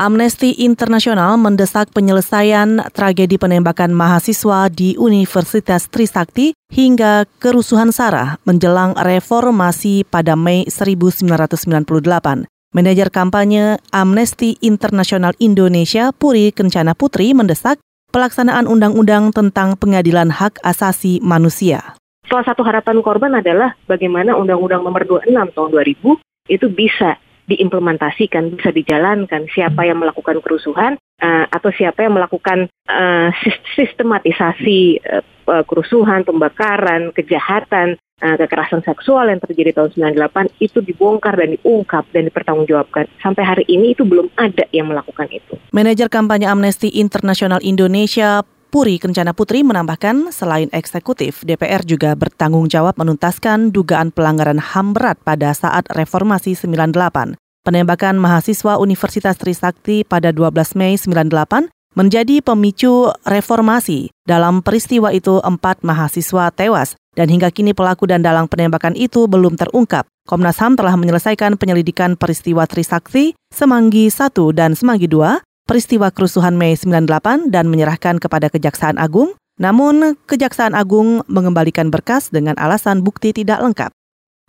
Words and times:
Amnesty 0.00 0.54
International 0.62 1.34
mendesak 1.34 1.90
penyelesaian 1.90 2.78
tragedi 2.94 3.36
penembakan 3.36 3.90
mahasiswa 3.90 4.70
di 4.70 4.94
Universitas 4.94 5.90
Trisakti 5.90 6.54
hingga 6.70 7.26
kerusuhan 7.42 7.90
Sarah 7.90 8.38
menjelang 8.46 8.94
reformasi 8.94 10.06
pada 10.06 10.38
Mei 10.38 10.64
1998. 10.70 12.46
Manajer 12.70 13.10
kampanye 13.10 13.82
Amnesty 13.90 14.54
International 14.62 15.34
Indonesia 15.42 16.14
Puri 16.14 16.54
Kencana 16.54 16.94
Putri 16.94 17.34
mendesak 17.34 17.82
pelaksanaan 18.14 18.70
undang-undang 18.70 19.34
tentang 19.34 19.74
pengadilan 19.74 20.30
hak 20.30 20.62
asasi 20.62 21.18
manusia. 21.18 21.98
Salah 22.30 22.46
satu 22.46 22.62
harapan 22.62 23.02
korban 23.02 23.34
adalah 23.34 23.74
bagaimana 23.90 24.38
Undang-Undang 24.38 24.86
Nomor 24.86 25.02
26 25.26 25.50
Tahun 25.50 25.68
2000 25.74 26.14
itu 26.46 26.66
bisa 26.70 27.18
diimplementasikan, 27.48 28.52
bisa 28.54 28.70
dijalankan 28.74 29.48
siapa 29.52 29.86
yang 29.86 30.02
melakukan 30.02 30.42
kerusuhan 30.42 31.00
uh, 31.22 31.44
atau 31.48 31.70
siapa 31.72 32.04
yang 32.04 32.16
melakukan 32.16 32.68
uh, 32.88 33.28
sistematisasi 33.76 35.00
uh, 35.04 35.64
kerusuhan, 35.66 36.22
pembakaran, 36.22 37.10
kejahatan, 37.14 37.98
uh, 38.22 38.36
kekerasan 38.36 38.84
seksual 38.84 39.26
yang 39.28 39.40
terjadi 39.42 39.76
tahun 39.76 40.14
98 40.14 40.62
itu 40.62 40.78
dibongkar 40.84 41.34
dan 41.36 41.56
diungkap 41.56 42.04
dan 42.12 42.28
dipertanggungjawabkan. 42.28 43.08
Sampai 43.18 43.42
hari 43.42 43.64
ini 43.66 43.96
itu 43.96 44.06
belum 44.06 44.30
ada 44.36 44.64
yang 44.70 44.92
melakukan 44.92 45.28
itu. 45.32 45.56
Manajer 45.74 46.06
kampanye 46.12 46.46
Amnesty 46.46 46.92
International 46.92 47.58
Indonesia 47.64 48.44
Puri 48.70 49.02
Kencana 49.02 49.34
Putri 49.34 49.66
menambahkan, 49.66 50.30
selain 50.30 50.70
eksekutif, 50.70 51.42
DPR 51.42 51.82
juga 51.82 52.14
bertanggung 52.14 52.70
jawab 52.70 52.94
menuntaskan 53.02 53.74
dugaan 53.74 54.14
pelanggaran 54.14 54.62
HAM 54.62 54.94
berat 54.94 55.18
pada 55.26 55.50
saat 55.50 55.90
reformasi 55.90 56.54
98. 56.54 57.34
Penembakan 57.66 58.22
mahasiswa 58.22 58.78
Universitas 58.78 59.42
Trisakti 59.42 60.06
pada 60.06 60.30
12 60.30 60.78
Mei 60.78 60.94
98 60.94 61.66
menjadi 61.98 62.38
pemicu 62.46 63.10
reformasi. 63.26 64.14
Dalam 64.22 64.62
peristiwa 64.62 65.10
itu, 65.10 65.42
empat 65.42 65.82
mahasiswa 65.82 66.54
tewas 66.54 66.94
dan 67.18 67.26
hingga 67.26 67.50
kini 67.50 67.74
pelaku 67.74 68.06
dan 68.06 68.22
dalang 68.22 68.46
penembakan 68.46 68.94
itu 68.94 69.26
belum 69.26 69.58
terungkap. 69.58 70.06
Komnas 70.30 70.62
HAM 70.62 70.78
telah 70.78 70.94
menyelesaikan 70.94 71.58
penyelidikan 71.58 72.14
peristiwa 72.14 72.70
Trisakti, 72.70 73.34
Semanggi 73.50 74.06
1 74.06 74.30
dan 74.54 74.78
Semanggi 74.78 75.10
2 75.10 75.42
peristiwa 75.70 76.10
kerusuhan 76.10 76.58
Mei 76.58 76.74
98 76.74 77.54
dan 77.54 77.70
menyerahkan 77.70 78.18
kepada 78.18 78.50
Kejaksaan 78.50 78.98
Agung, 78.98 79.38
namun 79.54 80.18
Kejaksaan 80.26 80.74
Agung 80.74 81.22
mengembalikan 81.30 81.94
berkas 81.94 82.34
dengan 82.34 82.58
alasan 82.58 83.06
bukti 83.06 83.30
tidak 83.30 83.62
lengkap. 83.62 83.94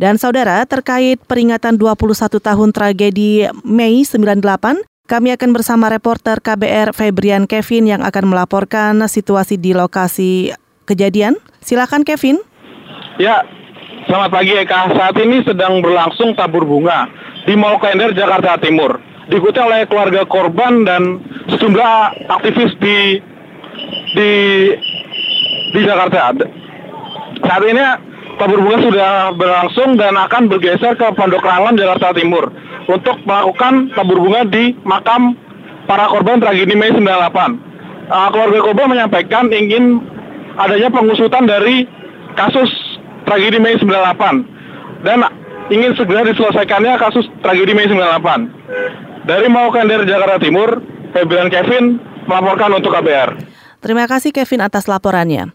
Dan 0.00 0.16
saudara, 0.16 0.64
terkait 0.64 1.20
peringatan 1.28 1.76
21 1.76 2.40
tahun 2.40 2.72
tragedi 2.72 3.52
Mei 3.68 4.00
98, 4.00 4.80
kami 5.04 5.28
akan 5.36 5.50
bersama 5.52 5.92
reporter 5.92 6.40
KBR 6.40 6.96
Febrian 6.96 7.44
Kevin 7.44 7.84
yang 7.84 8.00
akan 8.00 8.24
melaporkan 8.32 9.04
situasi 9.04 9.60
di 9.60 9.76
lokasi 9.76 10.56
kejadian. 10.88 11.36
Silakan 11.60 12.00
Kevin. 12.00 12.40
Ya, 13.20 13.44
selamat 14.08 14.32
pagi 14.32 14.56
Eka. 14.56 14.96
Saat 14.96 15.20
ini 15.20 15.44
sedang 15.44 15.84
berlangsung 15.84 16.32
tabur 16.32 16.64
bunga 16.64 17.12
di 17.44 17.52
Mall 17.60 17.76
Kender, 17.76 18.16
Jakarta 18.16 18.56
Timur 18.56 19.09
diikuti 19.30 19.58
oleh 19.62 19.86
keluarga 19.86 20.26
korban 20.26 20.82
dan 20.84 21.22
sejumlah 21.48 22.26
aktivis 22.28 22.74
di 22.82 23.22
di 24.18 24.30
di 25.70 25.80
Jakarta. 25.86 26.34
Saat 27.46 27.62
ini 27.62 27.84
tabur 28.36 28.58
bunga 28.58 28.78
sudah 28.82 29.10
berlangsung 29.38 29.94
dan 29.94 30.18
akan 30.18 30.50
bergeser 30.50 30.98
ke 30.98 31.06
Pondok 31.14 31.46
Rangon 31.46 31.78
Jakarta 31.78 32.10
Timur 32.18 32.50
untuk 32.90 33.16
melakukan 33.22 33.94
tabur 33.94 34.18
bunga 34.18 34.42
di 34.50 34.74
makam 34.82 35.38
para 35.86 36.10
korban 36.10 36.42
tragedi 36.42 36.74
Mei 36.74 36.90
98. 36.90 37.00
Uh, 37.00 37.06
ah, 38.10 38.28
keluarga 38.34 38.60
korban 38.66 38.90
menyampaikan 38.90 39.46
ingin 39.54 40.02
adanya 40.58 40.90
pengusutan 40.90 41.46
dari 41.46 41.86
kasus 42.34 42.70
tragedi 43.30 43.62
Mei 43.62 43.78
98 43.78 45.06
dan 45.06 45.22
ingin 45.70 45.94
segera 45.94 46.26
diselesaikannya 46.26 46.98
kasus 46.98 47.30
tragedi 47.46 47.72
Mei 47.78 47.86
98. 47.86 49.09
Dari 49.30 49.46
Maukandar 49.46 50.02
Jakarta 50.02 50.42
Timur, 50.42 50.82
Febrian 51.14 51.46
Kevin 51.46 52.02
melaporkan 52.26 52.74
untuk 52.74 52.90
KBR. 52.90 53.38
Terima 53.78 54.10
kasih 54.10 54.34
Kevin 54.34 54.66
atas 54.66 54.90
laporannya. 54.90 55.54